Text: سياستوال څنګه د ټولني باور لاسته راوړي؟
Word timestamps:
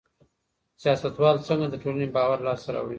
سياستوال 0.81 1.35
څنګه 1.47 1.67
د 1.69 1.75
ټولني 1.83 2.07
باور 2.15 2.37
لاسته 2.47 2.69
راوړي؟ 2.73 2.89